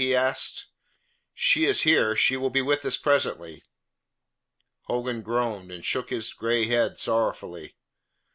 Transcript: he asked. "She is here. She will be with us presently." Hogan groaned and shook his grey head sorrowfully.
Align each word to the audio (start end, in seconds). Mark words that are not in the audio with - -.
he 0.01 0.15
asked. 0.15 0.65
"She 1.35 1.65
is 1.65 1.81
here. 1.83 2.15
She 2.15 2.35
will 2.35 2.49
be 2.49 2.63
with 2.63 2.83
us 2.85 2.97
presently." 2.97 3.61
Hogan 4.85 5.21
groaned 5.21 5.71
and 5.71 5.85
shook 5.85 6.09
his 6.09 6.33
grey 6.33 6.65
head 6.65 6.97
sorrowfully. 6.97 7.75